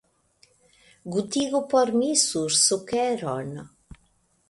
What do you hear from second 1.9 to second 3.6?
mi sur sukeron!